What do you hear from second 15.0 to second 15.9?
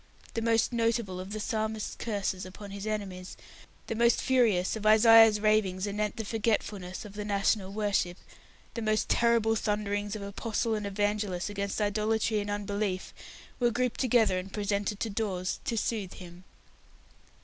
to Dawes to